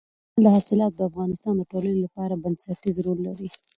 دځنګل 0.43 0.53
حاصلات 0.55 0.91
د 0.95 1.01
افغانستان 1.09 1.53
د 1.57 1.61
ټولنې 1.71 1.99
لپاره 2.05 2.41
بنسټيز 2.43 2.95
رول 3.05 3.19
لري. 3.27 3.49